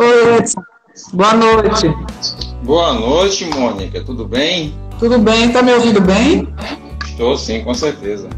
Oi, 0.00 0.36
Edson. 0.38 0.62
Boa 1.12 1.34
noite. 1.34 1.94
Boa 2.62 2.94
noite, 2.94 3.44
Mônica. 3.44 4.02
Tudo 4.02 4.24
bem? 4.24 4.74
Tudo 4.98 5.18
bem? 5.18 5.50
Tá 5.52 5.62
me 5.62 5.72
ouvindo 5.74 6.00
bem? 6.00 6.48
Estou 7.06 7.36
sim, 7.36 7.62
com 7.62 7.74
certeza. 7.74 8.28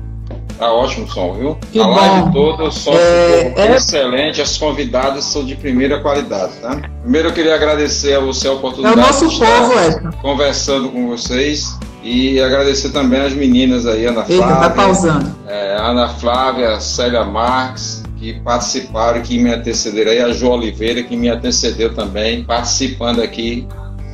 Tá 0.59 0.73
ótimo 0.73 1.07
o 1.07 1.11
som, 1.11 1.35
viu? 1.35 1.59
Que 1.73 1.81
a 1.81 1.85
bom. 1.85 1.95
live 1.95 2.33
toda, 2.33 2.65
o 2.65 2.71
som 2.71 2.93
É, 2.93 3.47
ficou 3.49 3.65
é- 3.65 3.77
excelente, 3.77 4.41
as 4.43 4.57
convidadas 4.59 5.25
são 5.25 5.45
de 5.45 5.57
primeira 5.57 6.01
qualidade, 6.01 6.53
tá? 6.61 6.81
Primeiro 7.03 7.29
eu 7.29 7.33
queria 7.33 7.55
agradecer 7.55 8.15
a 8.15 8.21
você 8.21 8.47
a 8.47 8.51
É 8.51 8.55
o 8.55 8.57
oportunidade 8.59 8.97
nosso 9.01 9.27
de 9.29 9.35
estar 9.35 9.61
povo, 9.63 9.81
Edson. 9.81 10.11
conversando 10.21 10.89
com 10.91 11.09
vocês 11.09 11.77
e 12.03 12.41
agradecer 12.41 12.91
também 12.91 13.21
as 13.21 13.33
meninas 13.33 13.87
aí, 13.87 14.05
Ana 14.07 14.25
Eita, 14.29 14.43
tá 14.47 14.49
Flávia, 14.57 14.71
pausando. 14.71 15.35
é, 15.49 15.77
Ana 15.81 16.09
Flávia, 16.11 16.81
Célia 16.81 17.25
Marques, 17.25 18.02
que 18.23 18.35
participaram 18.41 19.19
e 19.19 19.23
que 19.23 19.37
me 19.39 19.53
antecederam, 19.53 20.13
e 20.13 20.21
a 20.21 20.33
Jo 20.33 20.51
Oliveira, 20.51 21.03
que 21.03 21.17
me 21.17 21.29
antecedeu 21.29 21.93
também, 21.93 22.45
participando 22.45 23.21
aqui 23.21 23.67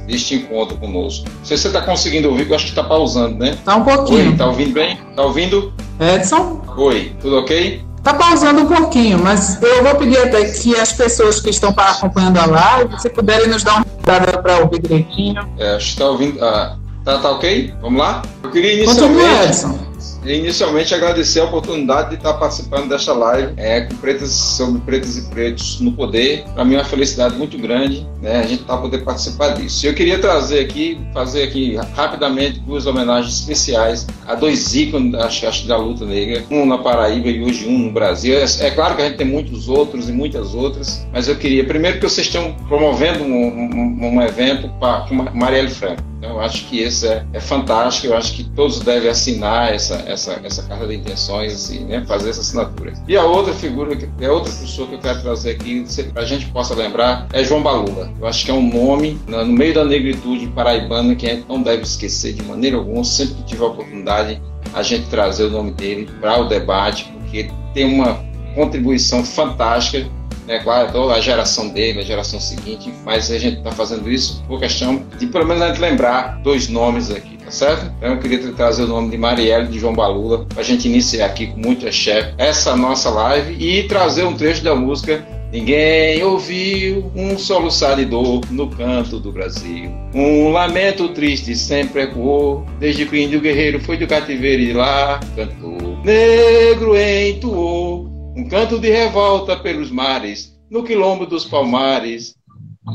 deste 0.06 0.37
encontro 0.37 0.78
conosco. 0.78 1.27
Não 1.28 1.45
sei 1.45 1.59
se 1.59 1.64
você 1.64 1.69
está 1.69 1.83
conseguindo 1.83 2.30
ouvir, 2.30 2.48
eu 2.48 2.55
acho 2.56 2.64
que 2.64 2.70
está 2.70 2.83
pausando, 2.83 3.36
né? 3.36 3.59
Tá 3.66 3.77
um 3.77 3.84
pouquinho. 3.84 4.34
tá 4.34 4.47
ouvindo 4.47 4.73
bem? 4.73 4.98
Tá 5.14 5.23
ouvindo? 5.24 5.74
Edson, 6.00 6.62
Oi, 6.78 7.12
tudo 7.20 7.36
ok? 7.41 7.83
tá 8.02 8.14
pausando 8.14 8.62
um 8.62 8.66
pouquinho, 8.66 9.19
mas 9.19 9.60
eu 9.60 9.83
vou 9.83 9.95
pedir 9.97 10.16
até 10.16 10.42
que 10.47 10.75
as 10.75 10.92
pessoas 10.95 11.41
que 11.41 11.50
estão 11.50 11.70
pa- 11.75 11.91
acompanhando 11.91 12.38
a 12.38 12.47
live, 12.47 12.98
se 12.98 13.11
puderem 13.11 13.48
nos 13.48 13.62
dar 13.62 13.75
uma 13.77 13.86
dada 14.02 14.38
para 14.41 14.61
ouvir 14.61 14.80
direitinho. 14.80 15.47
É, 15.59 15.75
acho 15.75 15.84
que 15.84 15.91
está 15.92 16.06
ouvindo. 16.06 16.42
ah, 16.42 16.78
tá, 17.05 17.19
tá 17.19 17.30
ok? 17.33 17.75
Vamos 17.83 17.98
lá? 18.00 18.22
Eu 18.42 18.50
queria 18.50 18.86
Continua, 18.86 19.09
inicialmente, 19.11 19.48
Edson. 19.48 19.88
Inicialmente 20.25 20.95
agradecer 20.95 21.41
a 21.41 21.45
oportunidade 21.45 22.11
de 22.11 22.16
estar 22.16 22.34
participando 22.34 22.89
desta 22.89 23.12
live 23.12 23.55
é, 23.56 23.83
com 23.83 23.97
pretas, 23.97 24.30
sobre 24.30 24.80
pretas 24.80 25.16
e 25.16 25.23
pretos 25.23 25.80
no 25.80 25.93
poder. 25.93 26.45
Para 26.55 26.65
mim 26.65 26.75
é 26.75 26.79
uma 26.79 26.84
felicidade 26.84 27.37
muito 27.37 27.59
grande 27.59 28.06
né, 28.20 28.41
a 28.41 28.42
gente 28.42 28.65
tá 28.65 28.77
poder 28.77 28.98
participar 28.98 29.51
disso. 29.51 29.87
Eu 29.87 29.95
queria 29.95 30.19
trazer 30.19 30.61
aqui, 30.61 31.01
fazer 31.12 31.45
aqui 31.45 31.77
rapidamente 31.95 32.61
duas 32.61 32.87
homenagens 32.87 33.41
especiais 33.41 34.06
a 34.27 34.34
dois 34.34 34.75
ícones 34.75 35.14
acho, 35.14 35.47
acho, 35.47 35.67
da 35.67 35.77
luta 35.77 36.05
negra, 36.05 36.44
um 36.50 36.67
na 36.67 36.78
Paraíba 36.78 37.28
e 37.28 37.42
hoje 37.42 37.67
um 37.67 37.78
no 37.78 37.92
Brasil. 37.92 38.34
É, 38.34 38.44
é 38.67 38.70
claro 38.70 38.97
que 38.97 39.03
a 39.03 39.06
gente 39.06 39.19
tem 39.19 39.27
muitos 39.27 39.69
outros 39.69 40.09
e 40.09 40.12
muitas 40.12 40.55
outras, 40.55 41.06
mas 41.12 41.28
eu 41.28 41.37
queria, 41.37 41.65
primeiro 41.65 41.98
que 41.98 42.09
vocês 42.09 42.27
estão 42.27 42.55
promovendo 42.69 43.22
um, 43.22 43.28
um, 43.28 44.15
um 44.15 44.22
evento 44.22 44.69
com 45.09 45.15
Marielle 45.34 45.70
Franco. 45.70 46.09
Então, 46.19 46.31
eu 46.31 46.41
acho 46.41 46.67
que 46.67 46.81
esse 46.81 47.06
é, 47.06 47.25
é, 47.33 47.41
fantástico, 47.41 48.09
eu 48.09 48.17
acho 48.17 48.34
que 48.34 48.42
todos 48.42 48.81
devem 48.81 49.09
assinar 49.09 49.72
essa, 49.92 50.11
essa, 50.11 50.41
essa 50.44 50.62
carta 50.64 50.86
de 50.86 50.97
intenções, 50.97 51.55
assim, 51.55 51.84
né, 51.84 52.05
fazer 52.06 52.31
essa 52.31 52.41
assinatura. 52.41 52.92
E 53.06 53.17
a 53.17 53.25
outra 53.25 53.53
figura, 53.55 53.97
que 53.97 54.08
é 54.20 54.31
outra 54.31 54.53
pessoa 54.53 54.89
que 54.89 54.94
eu 54.94 54.98
quero 54.98 55.20
trazer 55.22 55.50
aqui, 55.50 55.84
para 56.12 56.22
a 56.22 56.27
gente 56.27 56.47
possa 56.47 56.75
lembrar, 56.75 57.27
é 57.33 57.42
João 57.42 57.62
Balula. 57.62 58.12
Eu 58.20 58.27
acho 58.27 58.44
que 58.44 58.50
é 58.50 58.55
um 58.55 58.69
nome, 58.69 59.19
no 59.27 59.47
meio 59.47 59.75
da 59.75 59.84
negritude 59.84 60.47
paraibana, 60.48 61.14
que 61.14 61.27
a 61.27 61.34
gente 61.34 61.48
não 61.48 61.62
deve 61.62 61.83
esquecer 61.83 62.34
de 62.34 62.42
maneira 62.42 62.77
alguma, 62.77 63.05
sempre 63.05 63.34
que 63.36 63.44
tiver 63.44 63.64
a 63.64 63.69
oportunidade, 63.69 64.41
a 64.75 64.83
gente 64.83 65.09
trazer 65.09 65.44
o 65.44 65.50
nome 65.50 65.72
dele 65.72 66.09
para 66.20 66.41
o 66.41 66.48
debate, 66.48 67.11
porque 67.12 67.50
tem 67.72 67.84
uma 67.84 68.22
contribuição 68.55 69.25
fantástica 69.25 70.06
né, 70.47 70.61
claro, 70.61 71.11
a 71.11 71.20
geração 71.20 71.69
dele, 71.69 72.00
a 72.00 72.03
geração 72.03 72.41
seguinte, 72.41 72.91
mas 73.05 73.31
a 73.31 73.39
gente 73.39 73.59
está 73.59 73.70
fazendo 73.70 74.11
isso 74.11 74.42
por 74.48 74.59
questão 74.59 75.03
de 75.19 75.27
pelo 75.27 75.47
menos 75.47 75.78
lembrar 75.78 76.41
dois 76.42 76.69
nomes 76.69 77.11
aqui, 77.11 77.38
tá 77.48 77.50
certo? 77.50 77.92
Então 77.96 78.10
eu 78.10 78.18
queria 78.18 78.38
trazer 78.52 78.84
o 78.84 78.86
nome 78.86 79.10
de 79.10 79.16
Marielle 79.16 79.68
de 79.68 79.78
João 79.78 79.94
Balula 79.94 80.44
para 80.44 80.60
a 80.60 80.64
gente 80.64 80.86
iniciar 80.86 81.27
aqui 81.27 81.46
com 81.46 81.58
muito 81.58 81.86
axé 81.86 82.34
essa 82.36 82.77
nossa 82.77 83.08
live 83.10 83.56
e 83.58 83.88
trazer 83.88 84.24
um 84.24 84.36
trecho 84.36 84.62
da 84.62 84.74
música 84.74 85.27
Ninguém 85.50 86.22
ouviu 86.22 87.10
um 87.16 87.38
soluçar 87.38 87.96
de 87.96 88.04
dor 88.04 88.42
no 88.50 88.69
canto 88.69 89.19
do 89.19 89.32
Brasil. 89.32 89.91
Um 90.14 90.50
lamento 90.50 91.08
triste 91.14 91.56
sempre 91.56 92.02
ecoou, 92.02 92.66
desde 92.78 93.06
que 93.06 93.16
o 93.16 93.19
índio 93.19 93.41
guerreiro 93.41 93.80
foi 93.80 93.96
do 93.96 94.06
cativeiro 94.06 94.62
e 94.62 94.74
lá 94.74 95.19
cantou. 95.34 96.04
Negro 96.04 96.94
entoou 96.94 98.34
um 98.37 98.47
canto 98.47 98.78
de 98.78 98.91
revolta 98.91 99.56
pelos 99.56 99.91
mares, 99.91 100.53
no 100.70 100.84
quilombo 100.84 101.25
dos 101.25 101.47
palmares, 101.47 102.34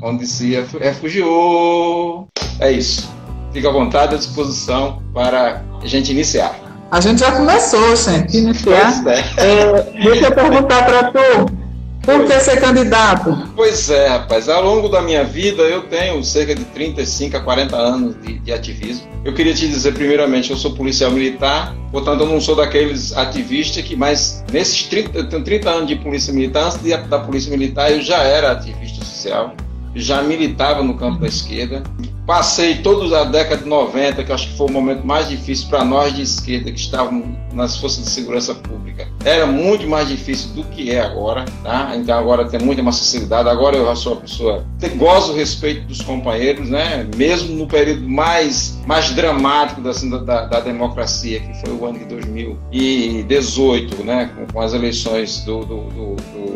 onde 0.04 0.28
se 0.28 0.54
refugiou. 0.80 2.28
É 2.60 2.72
isso. 2.72 3.12
Fica 3.54 3.70
à 3.70 3.72
vontade, 3.72 4.16
à 4.16 4.18
disposição 4.18 5.02
para 5.14 5.64
a 5.82 5.88
gente 5.88 6.12
iniciar. 6.12 6.60
A 6.92 7.00
gente 7.00 7.20
já 7.20 7.32
começou, 7.32 7.96
gente, 7.96 8.38
iniciar. 8.38 9.04
Pois 9.04 9.18
é. 9.18 9.24
É, 9.38 9.84
deixa 10.04 10.26
eu 10.26 10.32
perguntar 10.32 10.86
para 10.86 11.12
tu. 11.12 11.64
Por 12.04 12.26
que 12.26 12.38
ser 12.42 12.60
candidato? 12.60 13.50
Pois 13.56 13.90
é, 13.90 14.08
rapaz. 14.08 14.50
Ao 14.50 14.62
longo 14.62 14.90
da 14.90 15.02
minha 15.02 15.24
vida, 15.24 15.64
eu 15.64 15.84
tenho 15.84 16.22
cerca 16.22 16.54
de 16.54 16.66
35 16.66 17.38
a 17.38 17.40
40 17.40 17.76
anos 17.78 18.22
de, 18.22 18.40
de, 18.40 18.52
ativismo. 18.52 19.08
Eu 19.24 19.34
queria 19.34 19.54
te 19.54 19.68
dizer, 19.70 19.94
primeiramente, 19.94 20.52
eu 20.52 20.58
sou 20.58 20.76
policial 20.76 21.12
militar, 21.12 21.74
portanto, 21.94 22.22
eu 22.22 22.28
não 22.28 22.42
sou 22.42 22.58
daqueles 22.58 23.16
ativistas 23.16 23.84
que, 23.86 23.96
mas 23.96 24.44
nesses 24.52 24.84
30, 24.84 25.18
eu 25.18 25.30
tenho 25.30 25.44
30 25.44 25.70
anos 25.70 25.88
de 25.88 25.96
polícia 25.96 26.34
militar, 26.34 26.66
antes 26.66 26.82
de, 26.82 26.96
da 26.96 27.20
polícia 27.20 27.50
militar, 27.50 27.90
eu 27.90 28.02
já 28.02 28.22
era 28.22 28.52
ativista 28.52 29.06
social, 29.06 29.54
já 29.96 30.22
militava 30.22 30.84
no 30.84 30.96
campo 30.96 31.20
da 31.20 31.28
esquerda. 31.28 31.84
Passei 32.26 32.76
toda 32.78 33.20
a 33.20 33.26
década 33.26 33.64
de 33.64 33.70
90, 33.70 34.24
que 34.24 34.32
acho 34.32 34.48
que 34.50 34.58
foi 34.58 34.68
o 34.68 34.72
momento 34.72 35.06
mais 35.06 35.28
difícil 35.28 35.68
para 35.68 35.84
nós 35.84 36.16
de 36.16 36.22
esquerda 36.22 36.72
que 36.72 36.80
estavam 36.80 37.38
nas 37.52 37.78
forças 37.78 38.06
de 38.06 38.10
segurança 38.10 38.56
pública. 38.56 39.08
Era 39.26 39.46
muito 39.46 39.86
mais 39.88 40.08
difícil 40.08 40.52
do 40.52 40.64
que 40.64 40.90
é 40.90 41.02
agora, 41.02 41.44
tá? 41.64 41.92
Então 41.96 42.18
agora 42.18 42.46
tem 42.46 42.62
muita 42.62 42.82
mais 42.82 42.98
facilidade. 42.98 43.50
Agora 43.50 43.76
eu 43.76 43.86
já 43.86 43.96
sou 43.96 44.14
uma 44.14 44.22
pessoa 44.22 44.66
que 44.80 44.88
o 44.88 45.34
respeito 45.34 45.86
dos 45.86 46.02
companheiros, 46.02 46.70
né? 46.70 47.06
Mesmo 47.16 47.56
no 47.56 47.68
período 47.68 48.08
mais, 48.08 48.80
mais 48.86 49.12
dramático 49.12 49.86
assim, 49.88 50.10
da, 50.10 50.20
da, 50.20 50.46
da, 50.46 50.60
democracia, 50.62 51.42
que 51.42 51.54
foi 51.62 51.74
o 51.74 51.86
ano 51.86 52.00
de 52.00 52.06
2018, 52.06 54.04
né? 54.04 54.30
Com, 54.36 54.54
com 54.54 54.62
as 54.62 54.74
eleições 54.74 55.42
do, 55.42 55.60
do, 55.60 55.82
do, 55.90 56.16
do 56.16 56.53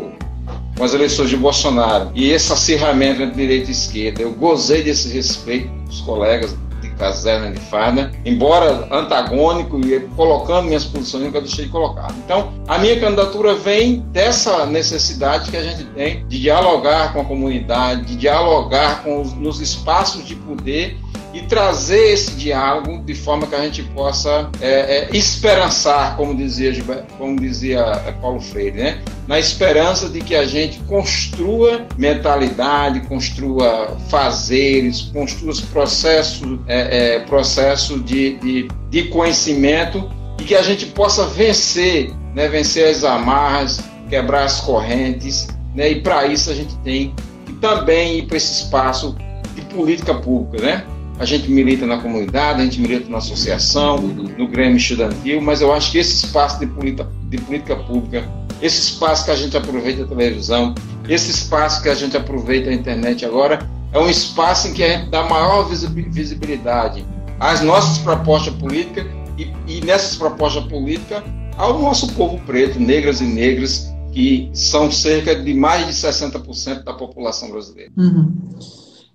com 0.78 0.84
as 0.84 0.94
eleições 0.94 1.28
de 1.28 1.36
Bolsonaro 1.36 2.10
e 2.14 2.30
esse 2.30 2.52
acirramento 2.52 3.20
entre 3.20 3.34
direita 3.34 3.68
e 3.68 3.72
esquerda, 3.72 4.22
eu 4.22 4.30
gozei 4.30 4.82
desse 4.82 5.12
respeito 5.12 5.68
dos 5.86 6.00
colegas 6.00 6.56
de 6.80 6.88
caserna 6.90 7.50
de 7.50 7.60
farda, 7.62 8.12
embora 8.24 8.86
antagônico 8.92 9.80
e 9.84 9.98
colocando 10.14 10.66
minhas 10.66 10.84
posições, 10.84 11.24
nunca 11.24 11.40
deixei 11.40 11.64
de 11.64 11.70
colocar. 11.72 12.14
Então, 12.24 12.52
a 12.68 12.78
minha 12.78 12.98
candidatura 13.00 13.54
vem 13.56 14.00
dessa 14.12 14.64
necessidade 14.66 15.50
que 15.50 15.56
a 15.56 15.62
gente 15.62 15.84
tem 15.86 16.24
de 16.28 16.40
dialogar 16.40 17.12
com 17.12 17.22
a 17.22 17.24
comunidade, 17.24 18.02
de 18.02 18.16
dialogar 18.16 19.02
com 19.02 19.20
os, 19.20 19.32
nos 19.34 19.60
espaços 19.60 20.24
de 20.24 20.36
poder 20.36 20.96
e 21.32 21.42
trazer 21.42 22.12
esse 22.12 22.32
diálogo 22.32 23.02
de 23.04 23.14
forma 23.14 23.46
que 23.46 23.54
a 23.54 23.62
gente 23.62 23.82
possa 23.82 24.50
é, 24.60 24.70
é, 24.70 25.16
esperançar, 25.16 26.16
como 26.16 26.34
dizia, 26.34 26.72
como 27.18 27.38
dizia 27.38 27.84
Paulo 28.20 28.40
Freire, 28.40 28.78
né? 28.78 29.02
na 29.26 29.38
esperança 29.38 30.08
de 30.08 30.20
que 30.20 30.34
a 30.34 30.46
gente 30.46 30.78
construa 30.80 31.86
mentalidade, 31.98 33.00
construa 33.00 33.96
fazeres, 34.08 35.02
construa 35.12 35.52
processos, 35.70 36.58
é, 36.66 37.16
é, 37.16 37.20
processo 37.20 37.98
de, 38.00 38.38
de, 38.38 38.68
de, 38.88 39.02
conhecimento 39.04 40.10
e 40.40 40.44
que 40.44 40.54
a 40.54 40.62
gente 40.62 40.86
possa 40.86 41.26
vencer, 41.26 42.10
né? 42.34 42.48
vencer 42.48 42.88
as 42.88 43.04
amarras, 43.04 43.80
quebrar 44.08 44.44
as 44.44 44.60
correntes, 44.60 45.46
né? 45.74 45.90
e 45.90 46.00
para 46.00 46.26
isso 46.26 46.50
a 46.50 46.54
gente 46.54 46.74
tem 46.78 47.14
que 47.44 47.52
também 47.54 48.20
ir 48.20 48.26
para 48.26 48.38
esse 48.38 48.62
espaço 48.62 49.14
de 49.54 49.60
política 49.62 50.14
pública, 50.14 50.64
né? 50.64 50.84
A 51.18 51.24
gente 51.24 51.50
milita 51.50 51.84
na 51.84 51.98
comunidade, 51.98 52.60
a 52.60 52.64
gente 52.64 52.80
milita 52.80 53.10
na 53.10 53.18
associação, 53.18 53.98
no 53.98 54.46
Grêmio 54.46 54.76
Estudantil, 54.76 55.40
mas 55.40 55.60
eu 55.60 55.72
acho 55.72 55.90
que 55.90 55.98
esse 55.98 56.26
espaço 56.26 56.60
de 56.60 56.66
política, 56.66 57.08
de 57.28 57.38
política 57.38 57.76
pública, 57.76 58.28
esse 58.62 58.80
espaço 58.80 59.24
que 59.24 59.30
a 59.30 59.36
gente 59.36 59.56
aproveita 59.56 60.04
a 60.04 60.06
televisão, 60.06 60.74
esse 61.08 61.30
espaço 61.30 61.82
que 61.82 61.88
a 61.88 61.94
gente 61.94 62.16
aproveita 62.16 62.70
a 62.70 62.72
internet 62.72 63.24
agora, 63.24 63.58
é 63.92 63.98
um 63.98 64.08
espaço 64.08 64.68
em 64.68 64.74
que 64.74 64.84
a 64.84 64.98
gente 64.98 65.10
dá 65.10 65.24
maior 65.24 65.68
visibilidade 65.68 67.04
às 67.40 67.62
nossas 67.62 67.98
propostas 67.98 68.54
políticas 68.54 69.06
e, 69.36 69.50
e 69.66 69.80
nessas 69.84 70.16
propostas 70.16 70.64
políticas 70.64 71.22
ao 71.56 71.80
nosso 71.80 72.12
povo 72.12 72.38
preto, 72.46 72.78
negras 72.78 73.20
e 73.20 73.24
negras, 73.24 73.92
que 74.12 74.50
são 74.52 74.90
cerca 74.90 75.34
de 75.34 75.54
mais 75.54 75.86
de 75.86 75.92
60% 75.92 76.84
da 76.84 76.92
população 76.92 77.50
brasileira. 77.50 77.90
Uhum. 77.96 78.32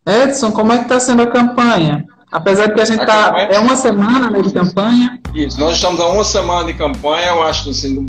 Edson, 0.06 0.52
como 0.52 0.74
é 0.74 0.78
que 0.78 0.84
está 0.84 1.00
sendo 1.00 1.22
a 1.22 1.28
campanha? 1.28 2.06
Apesar 2.32 2.68
de 2.68 2.74
que 2.74 2.82
a 2.82 2.86
gente 2.86 3.02
está. 3.02 3.26
Campanha... 3.26 3.48
É 3.48 3.60
uma 3.60 3.76
semana 3.76 4.30
né, 4.30 4.42
de 4.42 4.52
campanha. 4.52 5.20
Isso, 5.34 5.60
nós 5.60 5.76
estamos 5.76 6.00
há 6.00 6.08
uma 6.08 6.24
semana 6.24 6.66
de 6.66 6.74
campanha, 6.74 7.28
eu 7.28 7.44
acho 7.44 7.66
que 7.66 7.70
assim, 7.70 8.06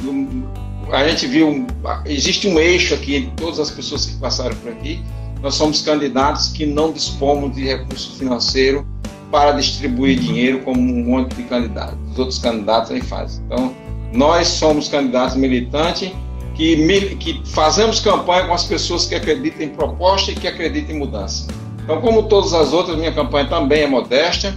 a 0.90 1.08
gente 1.08 1.26
viu. 1.26 1.66
Existe 2.04 2.48
um 2.48 2.58
eixo 2.58 2.94
aqui 2.94 3.16
entre 3.16 3.30
todas 3.36 3.60
as 3.60 3.70
pessoas 3.70 4.06
que 4.06 4.16
passaram 4.16 4.56
por 4.56 4.72
aqui. 4.72 5.00
Nós 5.40 5.54
somos 5.54 5.82
candidatos 5.82 6.48
que 6.48 6.64
não 6.66 6.90
dispomos 6.90 7.54
de 7.54 7.64
recurso 7.64 8.16
financeiro 8.16 8.86
para 9.30 9.52
distribuir 9.52 10.18
dinheiro 10.18 10.60
como 10.60 10.80
um 10.80 11.04
monte 11.04 11.34
de 11.34 11.42
candidatos. 11.44 11.98
Os 12.12 12.18
outros 12.18 12.38
candidatos 12.38 12.90
aí 12.90 13.02
fazem. 13.02 13.44
Então, 13.44 13.74
nós 14.12 14.48
somos 14.48 14.88
candidatos 14.88 15.36
militantes 15.36 16.12
que, 16.54 17.16
que 17.16 17.42
fazemos 17.50 18.00
campanha 18.00 18.46
com 18.46 18.54
as 18.54 18.64
pessoas 18.64 19.06
que 19.06 19.14
acreditam 19.14 19.62
em 19.62 19.68
proposta 19.68 20.30
e 20.30 20.34
que 20.34 20.48
acreditam 20.48 20.96
em 20.96 20.98
mudança. 20.98 21.46
Então, 21.84 22.00
como 22.00 22.22
todas 22.22 22.54
as 22.54 22.72
outras, 22.72 22.96
minha 22.96 23.12
campanha 23.12 23.46
também 23.46 23.82
é 23.82 23.86
modesta. 23.86 24.54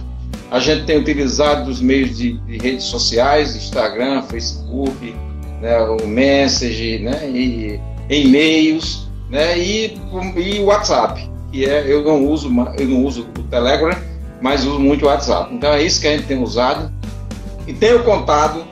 A 0.50 0.58
gente 0.58 0.86
tem 0.86 0.96
utilizado 0.96 1.70
os 1.70 1.78
meios 1.78 2.16
de, 2.16 2.38
de 2.38 2.56
redes 2.56 2.84
sociais, 2.84 3.54
Instagram, 3.54 4.22
Facebook, 4.22 5.14
né, 5.60 5.78
o 5.82 6.06
Message, 6.06 7.00
né, 7.00 7.28
e 7.28 7.78
e-mails, 8.08 9.06
né, 9.28 9.58
e, 9.58 10.00
e 10.36 10.60
WhatsApp, 10.60 11.30
que 11.52 11.66
é 11.66 11.84
eu 11.86 12.02
não 12.02 12.26
uso 12.26 12.48
eu 12.78 12.88
não 12.88 13.04
uso 13.04 13.26
o 13.38 13.42
Telegram, 13.42 13.94
mas 14.40 14.64
uso 14.64 14.80
muito 14.80 15.04
o 15.04 15.08
WhatsApp. 15.08 15.54
Então 15.54 15.70
é 15.70 15.82
isso 15.82 16.00
que 16.00 16.08
a 16.08 16.16
gente 16.16 16.26
tem 16.26 16.42
usado 16.42 16.90
e 17.66 17.74
tenho 17.74 18.02
contado 18.02 18.64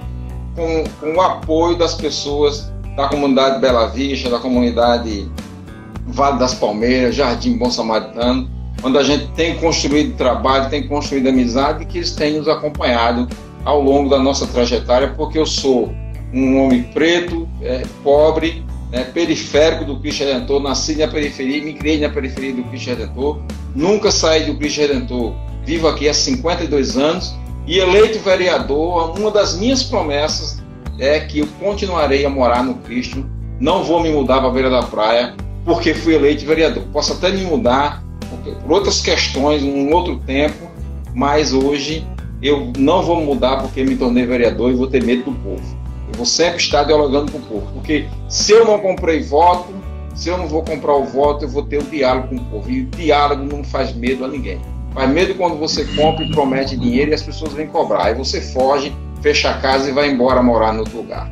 com, 0.55 0.85
com 0.99 1.14
o 1.14 1.20
apoio 1.20 1.76
das 1.76 1.94
pessoas 1.94 2.73
da 2.97 3.06
comunidade 3.09 3.61
Bela 3.61 3.88
Vista, 3.88 4.31
da 4.31 4.38
comunidade 4.38 5.31
Vale 6.06 6.38
das 6.38 6.55
Palmeiras, 6.55 7.14
Jardim 7.14 7.56
Bom 7.56 7.70
Samaritano, 7.70 8.49
onde 8.82 8.99
a 8.99 9.03
gente 9.03 9.26
tem 9.32 9.56
construído 9.56 10.17
trabalho, 10.17 10.70
tem 10.70 10.87
construído 10.87 11.29
amizade 11.29 11.82
e 11.82 11.87
que 11.87 11.99
eles 11.99 12.12
têm 12.12 12.38
nos 12.38 12.49
acompanhado 12.49 13.29
ao 13.64 13.82
longo 13.82 14.08
da 14.08 14.19
nossa 14.19 14.47
trajetória, 14.47 15.12
porque 15.17 15.38
eu 15.38 15.47
sou 15.47 15.93
um 16.32 16.62
homem 16.62 16.85
preto, 16.85 17.49
é, 17.61 17.82
pobre, 18.05 18.64
é, 18.93 19.03
periférico 19.03 19.85
do 19.85 19.99
Cristo 19.99 20.25
Redentor, 20.25 20.61
nasci 20.61 20.94
na 20.97 21.08
periferia, 21.08 21.62
me 21.62 21.75
criei 21.75 21.99
na 22.00 22.09
periferia 22.09 22.55
do 22.55 22.62
Cristo 22.64 22.91
Redentor, 22.91 23.43
nunca 23.75 24.11
saí 24.11 24.44
do 24.44 24.56
Cristo 24.56 24.81
Redentor, 24.81 25.35
vivo 25.64 25.88
aqui 25.88 26.09
há 26.09 26.14
52 26.14 26.97
anos 26.97 27.35
e 27.67 27.79
eleito 27.79 28.20
vereador, 28.20 29.19
uma 29.19 29.31
das 29.31 29.59
minhas 29.59 29.82
promessas 29.82 30.62
é 30.99 31.19
que 31.20 31.41
eu 31.41 31.49
continuarei 31.59 32.25
a 32.25 32.31
morar 32.31 32.62
no 32.62 32.75
Cristo, 32.75 33.26
não 33.59 33.82
vou 33.82 34.00
me 34.00 34.11
mudar 34.11 34.38
para 34.38 34.49
a 34.49 34.52
beira 34.52 34.70
da 34.70 34.82
praia, 34.82 35.35
porque 35.67 35.93
fui 35.93 36.15
eleito 36.15 36.47
vereador. 36.47 36.85
Posso 36.93 37.13
até 37.13 37.31
me 37.31 37.43
mudar 37.45 38.03
por 38.63 38.73
outras 38.73 39.03
questões, 39.03 39.63
um 39.63 39.93
outro 39.93 40.19
tempo, 40.21 40.71
mas 41.13 41.53
hoje 41.53 42.07
eu 42.41 42.73
não 42.79 43.03
vou 43.03 43.21
mudar 43.21 43.61
porque 43.61 43.83
me 43.83 43.97
tornei 43.97 44.25
vereador 44.25 44.71
e 44.71 44.75
vou 44.75 44.87
ter 44.87 45.05
medo 45.05 45.25
do 45.25 45.33
povo. 45.33 45.77
Eu 46.09 46.15
vou 46.15 46.25
sempre 46.25 46.59
estar 46.59 46.85
dialogando 46.85 47.33
com 47.33 47.39
o 47.39 47.43
povo, 47.43 47.67
porque 47.75 48.07
se 48.29 48.53
eu 48.53 48.65
não 48.65 48.79
comprei 48.79 49.21
voto, 49.23 49.75
se 50.15 50.29
eu 50.29 50.39
não 50.39 50.47
vou 50.47 50.63
comprar 50.63 50.95
o 50.95 51.05
voto, 51.05 51.45
eu 51.45 51.49
vou 51.49 51.65
ter 51.65 51.79
o 51.79 51.83
diálogo 51.83 52.29
com 52.29 52.37
o 52.37 52.45
povo. 52.45 52.71
E 52.71 52.83
o 52.83 52.87
diálogo 52.87 53.45
não 53.45 53.65
faz 53.65 53.95
medo 53.95 54.25
a 54.25 54.29
ninguém. 54.29 54.61
Faz 54.95 55.11
medo 55.11 55.35
quando 55.35 55.59
você 55.59 55.85
compra 55.97 56.25
e 56.25 56.31
promete 56.31 56.77
dinheiro 56.77 57.11
e 57.11 57.15
as 57.15 57.23
pessoas 57.23 57.53
vêm 57.53 57.67
cobrar. 57.67 58.07
Aí 58.07 58.15
você 58.15 58.41
foge, 58.41 58.95
fecha 59.21 59.51
a 59.51 59.61
casa 59.61 59.91
e 59.91 59.93
vai 59.93 60.09
embora 60.09 60.43
morar 60.43 60.73
no 60.73 60.81
outro 60.81 60.99
lugar. 60.99 61.31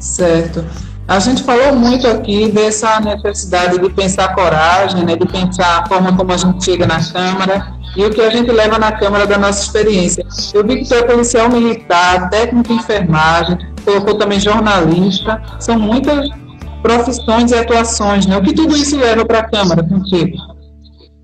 Certo. 0.00 0.64
A 1.10 1.18
gente 1.18 1.42
falou 1.42 1.74
muito 1.74 2.06
aqui 2.06 2.52
dessa 2.52 3.00
necessidade 3.00 3.80
de 3.80 3.90
pensar 3.90 4.32
coragem, 4.32 5.04
né, 5.04 5.16
de 5.16 5.26
pensar 5.26 5.80
a 5.80 5.88
forma 5.88 6.16
como 6.16 6.30
a 6.30 6.36
gente 6.36 6.64
chega 6.64 6.86
na 6.86 7.02
Câmara 7.02 7.74
e 7.96 8.04
o 8.04 8.10
que 8.10 8.20
a 8.20 8.30
gente 8.30 8.48
leva 8.52 8.78
na 8.78 8.92
Câmara 8.92 9.26
da 9.26 9.36
nossa 9.36 9.60
experiência. 9.60 10.24
Eu 10.54 10.64
vi 10.64 10.76
que 10.76 10.88
tu 10.88 10.94
é 10.94 11.02
policial 11.02 11.50
militar, 11.50 12.30
técnico 12.30 12.68
de 12.68 12.74
enfermagem, 12.74 13.58
colocou 13.84 14.18
também 14.18 14.38
jornalista, 14.38 15.42
são 15.58 15.76
muitas 15.76 16.28
profissões 16.80 17.50
e 17.50 17.56
atuações, 17.56 18.26
né? 18.26 18.36
O 18.36 18.42
que 18.42 18.54
tudo 18.54 18.76
isso 18.76 18.96
leva 18.96 19.24
para 19.24 19.40
a 19.40 19.50
Câmara 19.50 19.82
contigo? 19.82 20.36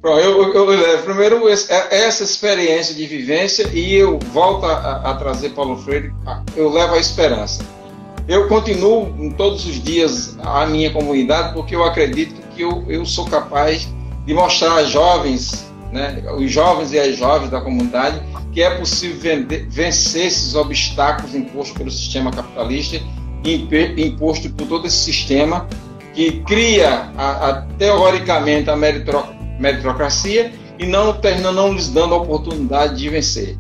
Eu, 0.02 0.52
eu, 0.52 0.72
eu, 0.72 0.98
primeiro 1.04 1.48
é, 1.48 1.54
essa 2.06 2.24
experiência 2.24 2.92
de 2.92 3.06
vivência 3.06 3.70
e 3.72 3.94
eu 3.94 4.18
volto 4.32 4.66
a, 4.66 5.12
a, 5.12 5.14
trazer 5.14 5.50
Paulo 5.50 5.76
Freire, 5.76 6.12
eu 6.56 6.70
levo 6.70 6.94
a 6.94 6.98
esperança. 6.98 7.64
Eu 8.28 8.48
continuo 8.48 9.32
todos 9.36 9.66
os 9.66 9.82
dias 9.82 10.36
a 10.42 10.66
minha 10.66 10.90
comunidade 10.92 11.54
porque 11.54 11.76
eu 11.76 11.84
acredito 11.84 12.34
que 12.54 12.62
eu, 12.62 12.84
eu 12.88 13.06
sou 13.06 13.24
capaz 13.26 13.88
de 14.24 14.34
mostrar 14.34 14.78
aos 14.78 14.90
jovens, 14.90 15.70
né, 15.92 16.22
os 16.36 16.50
jovens 16.50 16.92
e 16.92 16.98
as 16.98 17.16
jovens 17.16 17.50
da 17.50 17.60
comunidade, 17.60 18.20
que 18.52 18.62
é 18.62 18.70
possível 18.70 19.20
vender, 19.20 19.66
vencer 19.68 20.26
esses 20.26 20.54
obstáculos 20.54 21.34
impostos 21.34 21.76
pelo 21.76 21.90
sistema 21.90 22.32
capitalista 22.32 23.00
imposto 23.44 24.50
por 24.50 24.66
todo 24.66 24.88
esse 24.88 24.96
sistema 24.96 25.68
que 26.12 26.40
cria 26.40 27.12
a, 27.16 27.48
a, 27.48 27.62
teoricamente 27.78 28.68
a 28.68 28.76
meritocracia 28.76 29.36
meritocracia 29.58 30.52
e 30.78 30.86
não 30.86 31.14
termina 31.14 31.50
não 31.50 31.72
lhes 31.72 31.88
dando 31.88 32.14
a 32.14 32.18
oportunidade 32.18 32.96
de 32.96 33.08
vencer. 33.08 33.56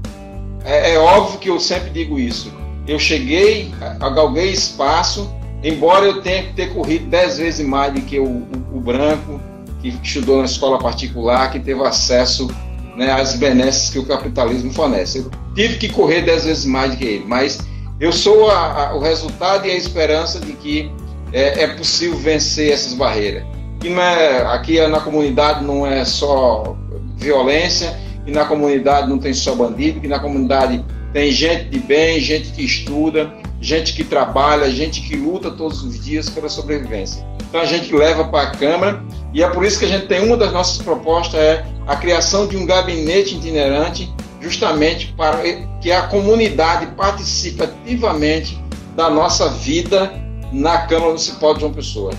É, 0.64 0.94
é 0.94 0.98
óbvio 0.98 1.38
que 1.38 1.48
eu 1.48 1.58
sempre 1.58 1.90
digo 1.90 2.18
isso. 2.18 2.52
Eu 2.86 2.98
cheguei, 2.98 3.72
galguei 4.14 4.50
espaço, 4.50 5.30
embora 5.62 6.06
eu 6.06 6.22
tenha 6.22 6.44
que 6.44 6.52
ter 6.52 6.72
corrido 6.72 7.06
dez 7.06 7.38
vezes 7.38 7.66
mais 7.66 7.92
do 7.92 8.00
que 8.00 8.18
o, 8.18 8.24
o, 8.24 8.76
o 8.76 8.80
branco, 8.80 9.40
que 9.80 9.88
estudou 10.02 10.38
na 10.38 10.44
escola 10.44 10.78
particular, 10.78 11.50
que 11.50 11.58
teve 11.58 11.82
acesso 11.82 12.48
né, 12.96 13.12
às 13.12 13.34
benesses 13.34 13.90
que 13.90 13.98
o 13.98 14.06
capitalismo 14.06 14.72
fornece. 14.72 15.18
Eu 15.18 15.30
tive 15.54 15.78
que 15.78 15.88
correr 15.88 16.22
dez 16.22 16.44
vezes 16.44 16.64
mais 16.64 16.92
do 16.92 16.96
que 16.96 17.04
ele, 17.04 17.24
mas 17.26 17.58
eu 17.98 18.12
sou 18.12 18.50
a, 18.50 18.88
a, 18.88 18.96
o 18.96 19.00
resultado 19.00 19.66
e 19.66 19.70
a 19.70 19.76
esperança 19.76 20.38
de 20.38 20.52
que 20.52 20.90
é, 21.32 21.64
é 21.64 21.66
possível 21.66 22.16
vencer 22.16 22.72
essas 22.72 22.94
barreiras 22.94 23.44
não 23.90 24.02
é, 24.02 24.46
aqui 24.54 24.78
é 24.78 24.88
na 24.88 25.00
comunidade 25.00 25.64
não 25.64 25.86
é 25.86 26.04
só 26.04 26.76
violência, 27.16 27.98
que 28.24 28.30
na 28.30 28.44
comunidade 28.44 29.08
não 29.08 29.18
tem 29.18 29.32
só 29.32 29.54
bandido, 29.54 30.00
que 30.00 30.08
na 30.08 30.18
comunidade 30.18 30.84
tem 31.12 31.30
gente 31.30 31.70
de 31.70 31.78
bem, 31.78 32.20
gente 32.20 32.52
que 32.52 32.64
estuda, 32.64 33.32
gente 33.60 33.94
que 33.94 34.04
trabalha, 34.04 34.70
gente 34.70 35.00
que 35.00 35.16
luta 35.16 35.50
todos 35.50 35.82
os 35.82 36.04
dias 36.04 36.28
pela 36.28 36.48
sobrevivência. 36.48 37.24
Então 37.48 37.60
a 37.60 37.64
gente 37.64 37.94
leva 37.94 38.24
para 38.24 38.48
a 38.48 38.50
Câmara 38.50 39.02
e 39.32 39.42
é 39.42 39.48
por 39.48 39.64
isso 39.64 39.78
que 39.78 39.84
a 39.84 39.88
gente 39.88 40.06
tem 40.06 40.24
uma 40.24 40.36
das 40.36 40.52
nossas 40.52 40.78
propostas 40.82 41.40
é 41.40 41.64
a 41.86 41.96
criação 41.96 42.46
de 42.46 42.56
um 42.56 42.66
gabinete 42.66 43.36
itinerante, 43.36 44.12
justamente 44.40 45.12
para 45.16 45.42
que 45.80 45.92
a 45.92 46.02
comunidade 46.02 46.86
participe 46.96 47.62
ativamente 47.62 48.60
da 48.94 49.08
nossa 49.08 49.48
vida 49.48 50.12
na 50.52 50.78
Câmara 50.78 51.08
Municipal 51.08 51.54
de 51.54 51.60
João 51.60 51.72
Pessoa. 51.72 52.12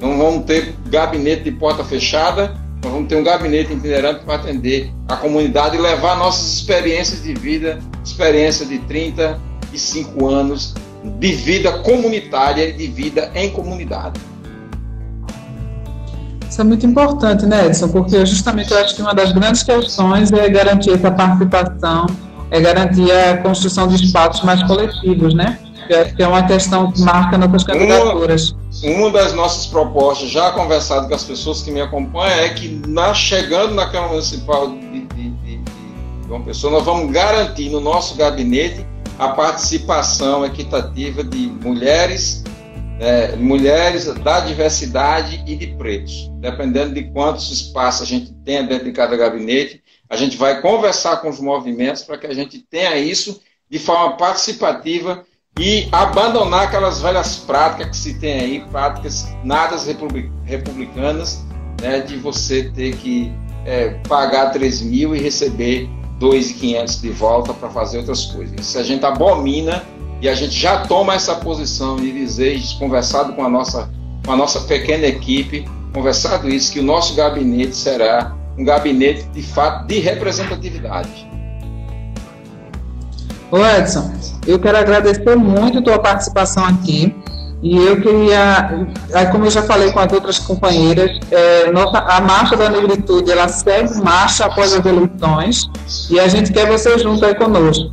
Não 0.00 0.16
vamos 0.16 0.44
ter 0.44 0.74
gabinete 0.86 1.44
de 1.44 1.52
porta 1.52 1.82
fechada, 1.82 2.54
nós 2.82 2.92
vamos 2.92 3.08
ter 3.08 3.16
um 3.16 3.24
gabinete 3.24 3.72
itinerante 3.72 4.24
para 4.24 4.36
atender 4.36 4.92
a 5.08 5.16
comunidade 5.16 5.76
e 5.76 5.80
levar 5.80 6.16
nossas 6.16 6.52
experiências 6.54 7.22
de 7.22 7.34
vida, 7.34 7.78
experiência 8.04 8.64
de 8.64 8.78
35 8.80 10.26
anos 10.26 10.74
de 11.04 11.32
vida 11.32 11.72
comunitária 11.78 12.68
e 12.68 12.72
de 12.72 12.86
vida 12.86 13.30
em 13.34 13.50
comunidade. 13.50 14.20
Isso 16.48 16.60
é 16.60 16.64
muito 16.64 16.86
importante, 16.86 17.44
né, 17.46 17.66
Edson? 17.66 17.88
Porque 17.88 18.24
justamente 18.24 18.72
eu 18.72 18.78
acho 18.78 18.96
que 18.96 19.02
uma 19.02 19.14
das 19.14 19.32
grandes 19.32 19.62
questões 19.62 20.32
é 20.32 20.48
garantir 20.48 20.90
essa 20.92 21.10
participação, 21.10 22.06
é 22.50 22.60
garantir 22.60 23.10
a 23.12 23.36
construção 23.38 23.86
de 23.86 23.96
espaços 24.02 24.42
mais 24.42 24.62
coletivos, 24.62 25.34
né? 25.34 25.58
Que 26.16 26.22
é 26.22 26.28
uma 26.28 26.42
questão 26.44 26.90
que 26.90 27.00
marca 27.02 27.36
nossas 27.36 27.64
candidaturas. 27.64 28.54
Uma 28.82 29.10
das 29.10 29.32
nossas 29.32 29.66
propostas, 29.66 30.30
já 30.30 30.52
conversado 30.52 31.08
com 31.08 31.14
as 31.14 31.24
pessoas 31.24 31.62
que 31.62 31.70
me 31.70 31.80
acompanham, 31.80 32.38
é 32.38 32.48
que 32.50 32.68
na, 32.86 33.12
chegando 33.12 33.74
na 33.74 33.86
Câmara 33.86 34.12
Municipal 34.12 34.70
de, 34.70 34.78
de, 34.78 35.30
de, 35.30 35.56
de 35.58 36.30
uma 36.30 36.44
pessoa, 36.44 36.72
nós 36.72 36.84
vamos 36.84 37.12
garantir 37.12 37.70
no 37.70 37.80
nosso 37.80 38.14
gabinete 38.16 38.86
a 39.18 39.30
participação 39.30 40.46
equitativa 40.46 41.24
de 41.24 41.48
mulheres, 41.48 42.44
é, 43.00 43.34
mulheres 43.34 44.06
da 44.14 44.40
diversidade 44.40 45.42
e 45.44 45.56
de 45.56 45.66
pretos. 45.68 46.30
Dependendo 46.38 46.94
de 46.94 47.10
quantos 47.10 47.50
espaços 47.50 48.02
a 48.02 48.06
gente 48.06 48.32
tenha 48.44 48.62
dentro 48.62 48.84
de 48.84 48.92
cada 48.92 49.16
gabinete, 49.16 49.82
a 50.08 50.16
gente 50.16 50.36
vai 50.36 50.60
conversar 50.60 51.16
com 51.16 51.28
os 51.28 51.40
movimentos 51.40 52.04
para 52.04 52.16
que 52.16 52.28
a 52.28 52.34
gente 52.34 52.60
tenha 52.60 52.96
isso 52.96 53.42
de 53.68 53.78
forma 53.78 54.16
participativa 54.16 55.24
e 55.58 55.88
abandonar 55.90 56.64
aquelas 56.64 57.00
velhas 57.00 57.36
práticas 57.36 57.90
que 57.90 57.96
se 57.96 58.14
tem 58.14 58.40
aí, 58.40 58.64
práticas 58.70 59.28
nada 59.42 59.76
republicanas, 60.44 61.44
né, 61.80 62.00
de 62.00 62.16
você 62.16 62.70
ter 62.70 62.96
que 62.96 63.32
é, 63.66 63.90
pagar 64.08 64.52
3 64.52 64.82
mil 64.82 65.16
e 65.16 65.20
receber 65.20 65.88
2.500 66.20 67.00
de 67.00 67.10
volta 67.10 67.52
para 67.52 67.68
fazer 67.70 67.98
outras 67.98 68.26
coisas. 68.26 68.54
Isso 68.58 68.78
a 68.78 68.82
gente 68.82 69.04
abomina 69.04 69.82
e 70.20 70.28
a 70.28 70.34
gente 70.34 70.52
já 70.52 70.84
toma 70.86 71.14
essa 71.14 71.34
posição 71.36 71.96
de 71.96 72.12
dizer, 72.12 72.60
conversado 72.78 73.32
com 73.34 73.44
a 73.44 73.48
nossa, 73.48 73.90
com 74.24 74.32
a 74.32 74.36
nossa 74.36 74.60
pequena 74.60 75.06
equipe, 75.06 75.64
conversado 75.92 76.48
isso, 76.48 76.72
que 76.72 76.80
o 76.80 76.82
nosso 76.84 77.14
gabinete 77.14 77.76
será 77.76 78.36
um 78.56 78.64
gabinete 78.64 79.24
de 79.32 79.42
fato 79.42 79.86
de 79.86 80.00
representatividade. 80.00 81.27
Ô 83.50 83.58
Edson, 83.58 84.12
eu 84.46 84.58
quero 84.58 84.78
agradecer 84.78 85.36
muito 85.36 85.78
a 85.78 85.82
tua 85.82 85.98
participação 85.98 86.64
aqui. 86.64 87.14
E 87.60 87.76
eu 87.76 88.00
queria, 88.00 88.86
como 89.32 89.46
eu 89.46 89.50
já 89.50 89.62
falei 89.62 89.90
com 89.90 89.98
as 89.98 90.12
outras 90.12 90.38
companheiras, 90.38 91.18
é, 91.30 91.70
nossa, 91.72 91.98
a 91.98 92.20
Marcha 92.20 92.56
da 92.56 92.70
Negritude, 92.70 93.32
ela 93.32 93.48
segue 93.48 94.00
marcha 94.00 94.44
após 94.44 94.72
as 94.72 94.86
eleições 94.86 95.68
e 96.08 96.20
a 96.20 96.28
gente 96.28 96.52
quer 96.52 96.68
você 96.68 96.96
junto 96.98 97.24
aí 97.24 97.34
conosco. 97.34 97.92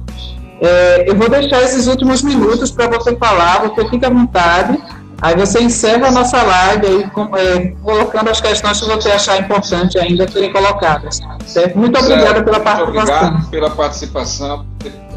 É, 0.62 1.10
eu 1.10 1.16
vou 1.16 1.28
deixar 1.30 1.64
esses 1.64 1.88
últimos 1.88 2.22
minutos 2.22 2.70
para 2.70 2.88
você 2.88 3.16
falar, 3.16 3.62
você 3.62 3.90
fica 3.90 4.08
à 4.08 4.10
vontade. 4.10 4.78
Aí 5.22 5.36
você 5.36 5.62
encerra 5.62 6.10
a 6.10 6.12
nossa 6.12 6.44
live 6.44 6.86
aí, 6.86 7.10
com, 7.10 7.36
é, 7.36 7.74
colocando 7.82 8.30
as 8.30 8.40
questões 8.40 8.80
que 8.80 8.86
você 8.86 9.10
achar 9.10 9.40
importante 9.40 9.98
ainda 9.98 10.28
serem 10.30 10.52
colocadas. 10.52 11.20
Certo? 11.46 11.78
Muito 11.78 11.98
obrigada 11.98 12.44
pela 12.44 12.60
participação. 12.60 13.32
Muito 13.32 13.46
obrigado 13.46 13.50
pela 13.50 13.70
participação, 13.72 14.66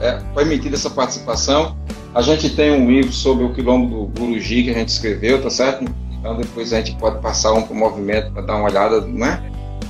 é, 0.00 0.18
permitida 0.34 0.76
essa 0.76 0.90
participação. 0.90 1.76
A 2.14 2.22
gente 2.22 2.50
tem 2.50 2.72
um 2.72 2.90
livro 2.90 3.12
sobre 3.12 3.44
o 3.44 3.52
quilombo 3.52 4.06
do 4.06 4.20
Guruji 4.20 4.64
que 4.64 4.70
a 4.70 4.74
gente 4.74 4.88
escreveu, 4.88 5.40
tá 5.42 5.50
certo? 5.50 5.84
Então 6.18 6.36
depois 6.36 6.72
a 6.72 6.78
gente 6.78 6.96
pode 6.96 7.20
passar 7.20 7.52
um 7.52 7.62
para 7.62 7.72
o 7.72 7.76
movimento 7.76 8.32
para 8.32 8.42
dar 8.42 8.56
uma 8.56 8.68
olhada, 8.68 9.00
né? 9.02 9.42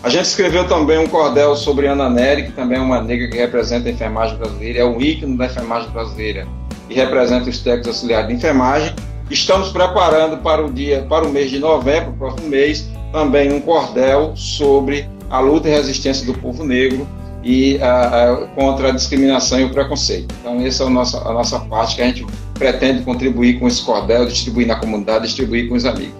A 0.02 0.08
gente 0.08 0.26
escreveu 0.26 0.66
também 0.68 0.98
um 0.98 1.08
cordel 1.08 1.56
sobre 1.56 1.86
Ana 1.86 2.08
Nery, 2.08 2.44
que 2.44 2.52
também 2.52 2.78
é 2.78 2.80
uma 2.80 3.00
negra 3.00 3.28
que 3.28 3.36
representa 3.36 3.88
a 3.88 3.92
enfermagem 3.92 4.36
brasileira, 4.36 4.80
é 4.80 4.84
um 4.84 5.00
ícone 5.00 5.36
da 5.36 5.46
enfermagem 5.46 5.90
brasileira 5.90 6.46
e 6.88 6.94
representa 6.94 7.50
os 7.50 7.58
técnicos 7.58 7.88
auxiliares 7.88 8.28
de 8.28 8.34
enfermagem. 8.34 8.94
Estamos 9.30 9.70
preparando 9.70 10.38
para 10.38 10.64
o 10.64 10.72
dia, 10.72 11.04
para 11.08 11.26
o 11.26 11.30
mês 11.30 11.50
de 11.50 11.58
novembro, 11.58 12.12
próximo 12.12 12.48
mês, 12.48 12.88
também 13.12 13.52
um 13.52 13.60
cordel 13.60 14.32
sobre 14.36 15.08
a 15.28 15.40
luta 15.40 15.68
e 15.68 15.70
resistência 15.70 16.24
do 16.24 16.34
povo 16.34 16.64
negro 16.64 17.06
e 17.42 17.78
contra 18.54 18.88
a 18.88 18.90
discriminação 18.92 19.60
e 19.60 19.64
o 19.64 19.70
preconceito. 19.70 20.34
Então, 20.40 20.60
essa 20.60 20.84
é 20.84 20.86
a 20.86 20.90
nossa, 20.90 21.18
a 21.18 21.32
nossa 21.32 21.60
parte 21.60 21.96
que 21.96 22.02
a 22.02 22.06
gente 22.06 22.26
pretende 22.54 23.02
contribuir 23.02 23.58
com 23.58 23.68
esse 23.68 23.82
cordel, 23.82 24.26
distribuir 24.26 24.66
na 24.66 24.76
comunidade, 24.76 25.26
distribuir 25.26 25.68
com 25.68 25.74
os 25.74 25.84
amigos. 25.84 26.14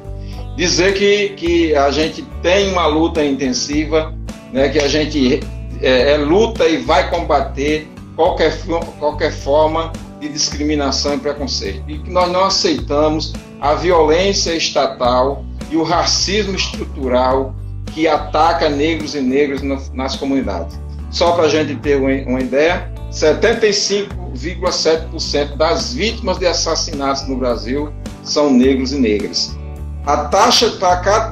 Dizer 0.57 0.95
que, 0.95 1.31
que 1.31 1.75
a 1.75 1.91
gente 1.91 2.25
tem 2.43 2.73
uma 2.73 2.87
luta 2.87 3.25
intensiva, 3.25 4.15
né, 4.53 4.69
que 4.69 4.79
a 4.79 4.89
gente 4.89 5.41
é, 5.81 6.13
é, 6.13 6.17
luta 6.17 6.67
e 6.67 6.79
vai 6.79 7.09
combater 7.11 7.89
qualquer, 8.17 8.59
qualquer 8.99 9.33
forma 9.33 9.93
de 10.21 10.29
discriminação 10.29 11.15
e 11.15 11.19
preconceito. 11.19 11.83
E 11.89 11.99
que 11.99 12.11
nós 12.11 12.31
não 12.31 12.45
aceitamos 12.45 13.33
a 13.61 13.75
violência 13.75 14.55
estatal 14.55 15.45
e 15.71 15.77
o 15.77 15.83
racismo 15.83 16.57
estrutural 16.57 17.55
que 17.95 18.09
ataca 18.09 18.69
negros 18.69 19.15
e 19.15 19.21
negras 19.21 19.63
nas 19.93 20.17
comunidades. 20.17 20.79
Só 21.11 21.33
para 21.33 21.45
a 21.45 21.49
gente 21.49 21.75
ter 21.77 21.97
uma 21.97 22.41
ideia, 22.41 22.93
75,7% 23.11 25.57
das 25.57 25.95
vítimas 25.95 26.37
de 26.38 26.45
assassinatos 26.47 27.27
no 27.27 27.37
Brasil 27.37 27.91
são 28.23 28.50
negros 28.50 28.93
e 28.93 28.99
negras. 28.99 29.57
A 30.05 30.25
taxa 30.25 30.71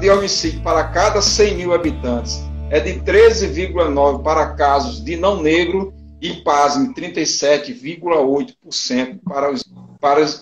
de 0.01 0.11
homicídio 0.11 0.63
para 0.63 0.85
cada 0.85 1.21
100 1.23 1.57
mil 1.57 1.75
habitantes 1.75 2.41
é 2.71 2.81
de 2.81 2.95
13,9 3.01 4.23
para 4.23 4.55
casos 4.55 5.05
de 5.05 5.17
não 5.17 5.43
negro 5.43 5.93
e, 6.21 6.35
pasme, 6.43 6.93
37,8% 6.95 9.21
para 9.25 9.51
os, 9.53 9.65
para 10.01 10.23
os 10.23 10.41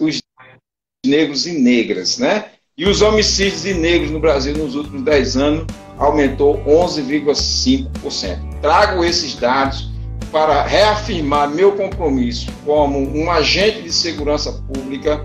negros 1.04 1.46
e 1.46 1.52
negras, 1.52 2.16
né? 2.18 2.46
E 2.76 2.86
os 2.86 3.02
homicídios 3.02 3.62
de 3.62 3.72
negros 3.74 4.10
no 4.10 4.18
Brasil 4.18 4.56
nos 4.56 4.74
últimos 4.74 5.02
10 5.02 5.36
anos 5.36 5.64
aumentou 5.98 6.62
11,5%. 6.64 8.60
Trago 8.60 9.04
esses 9.04 9.34
dados 9.36 9.90
para 10.32 10.62
reafirmar 10.64 11.48
meu 11.48 11.72
compromisso 11.72 12.50
como 12.64 12.98
um 12.98 13.30
agente 13.30 13.82
de 13.82 13.92
segurança 13.92 14.52
pública 14.72 15.24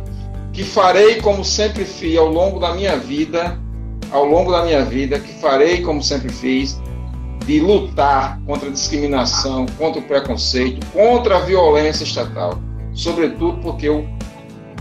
que 0.53 0.63
farei 0.63 1.21
como 1.21 1.43
sempre 1.43 1.85
fiz 1.85 2.17
ao 2.17 2.27
longo 2.27 2.59
da 2.59 2.73
minha 2.73 2.97
vida, 2.97 3.59
ao 4.11 4.25
longo 4.25 4.51
da 4.51 4.63
minha 4.63 4.83
vida, 4.83 5.19
que 5.19 5.33
farei 5.39 5.81
como 5.81 6.03
sempre 6.03 6.29
fiz, 6.29 6.79
de 7.45 7.59
lutar 7.59 8.39
contra 8.45 8.69
a 8.69 8.71
discriminação, 8.71 9.65
contra 9.77 9.99
o 9.99 10.03
preconceito, 10.03 10.85
contra 10.87 11.37
a 11.37 11.39
violência 11.39 12.03
estatal, 12.03 12.59
sobretudo 12.93 13.59
porque 13.61 13.87
eu 13.87 14.07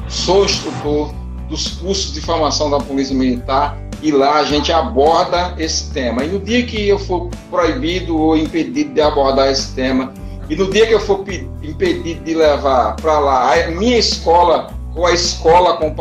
sou 0.09 0.45
instrutor 0.45 1.15
dos 1.49 1.69
cursos 1.69 2.13
de 2.13 2.21
formação 2.21 2.69
da 2.69 2.79
Polícia 2.79 3.15
Militar 3.15 3.79
e 4.03 4.11
lá 4.11 4.39
a 4.39 4.45
gente 4.45 4.73
aborda 4.73 5.55
esse 5.59 5.91
tema. 5.93 6.25
E 6.25 6.29
no 6.29 6.39
dia 6.39 6.65
que 6.65 6.89
eu 6.89 6.99
for 6.99 7.29
proibido 7.51 8.17
ou 8.17 8.37
impedido 8.37 8.95
de 8.95 9.01
abordar 9.01 9.51
esse 9.51 9.75
tema, 9.75 10.13
e 10.49 10.57
no 10.57 10.71
dia 10.71 10.87
que 10.87 10.95
eu 10.95 11.01
for 11.01 11.25
impedido 11.63 12.25
de 12.25 12.35
levar 12.35 12.97
para 12.97 13.19
lá 13.19 13.55
a 13.55 13.71
minha 13.71 13.99
escola 13.99 14.73
ou 14.95 15.07
a 15.07 15.13
escola 15.13 15.77
com 15.77 15.95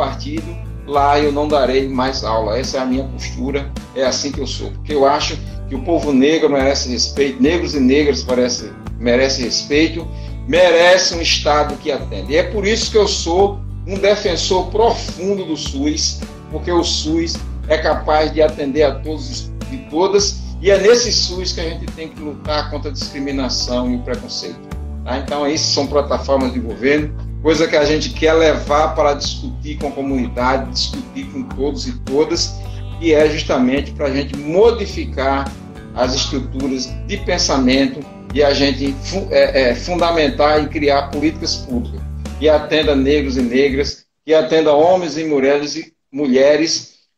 lá 0.87 1.19
eu 1.19 1.31
não 1.31 1.47
darei 1.47 1.87
mais 1.87 2.23
aula. 2.23 2.57
Essa 2.57 2.77
é 2.77 2.79
a 2.81 2.85
minha 2.85 3.03
postura, 3.03 3.71
é 3.95 4.03
assim 4.05 4.31
que 4.31 4.39
eu 4.39 4.47
sou. 4.47 4.71
Porque 4.71 4.93
eu 4.93 5.05
acho 5.05 5.37
que 5.67 5.75
o 5.75 5.81
povo 5.81 6.13
negro 6.13 6.49
merece 6.49 6.89
respeito, 6.89 7.41
negros 7.41 7.75
e 7.75 7.79
negras 7.79 8.23
merecem 8.23 8.71
merece 8.97 9.43
respeito, 9.43 10.07
merece 10.47 11.13
um 11.13 11.21
Estado 11.21 11.75
que 11.75 11.91
atende. 11.91 12.33
E 12.33 12.37
é 12.37 12.43
por 12.43 12.65
isso 12.65 12.89
que 12.89 12.97
eu 12.97 13.07
sou 13.07 13.59
um 13.85 13.95
defensor 13.95 14.67
profundo 14.67 15.45
do 15.45 15.55
SUS, 15.55 16.21
porque 16.51 16.71
o 16.71 16.83
SUS 16.83 17.35
é 17.67 17.77
capaz 17.77 18.33
de 18.33 18.41
atender 18.41 18.83
a 18.83 18.95
todos 18.95 19.51
e 19.71 19.77
todas, 19.89 20.41
e 20.61 20.71
é 20.71 20.79
nesse 20.79 21.11
SUS 21.11 21.53
que 21.53 21.61
a 21.61 21.69
gente 21.69 21.85
tem 21.87 22.09
que 22.09 22.19
lutar 22.19 22.71
contra 22.71 22.89
a 22.89 22.93
discriminação 22.93 23.91
e 23.91 23.95
o 23.97 23.99
preconceito. 23.99 24.59
Tá? 25.03 25.17
Então, 25.17 25.47
isso 25.47 25.73
são 25.73 25.85
plataformas 25.85 26.53
de 26.53 26.59
governo, 26.59 27.15
coisa 27.41 27.67
que 27.67 27.75
a 27.75 27.85
gente 27.85 28.09
quer 28.09 28.33
levar 28.33 28.95
para 28.95 29.13
discutir 29.13 29.77
com 29.77 29.87
a 29.87 29.91
comunidade, 29.91 30.71
discutir 30.71 31.25
com 31.31 31.43
todos 31.43 31.87
e 31.87 31.93
todas, 31.99 32.55
e 32.99 33.13
é 33.13 33.29
justamente 33.29 33.91
para 33.91 34.07
a 34.07 34.11
gente 34.11 34.35
modificar 34.35 35.51
as 35.93 36.15
estruturas 36.15 36.89
de 37.07 37.17
pensamento 37.17 37.99
e 38.33 38.43
a 38.43 38.53
gente 38.53 38.95
é, 39.31 39.69
é, 39.69 39.75
fundamentar 39.75 40.63
e 40.63 40.67
criar 40.67 41.09
políticas 41.09 41.55
públicas 41.55 42.01
que 42.39 42.47
atenda 42.47 42.95
negros 42.95 43.37
e 43.37 43.41
negras, 43.41 44.05
que 44.25 44.33
atenda 44.33 44.73
homens 44.73 45.17
e 45.17 45.23
mulheres, 45.23 45.75
e 45.75 45.93
mulheres 46.11 46.96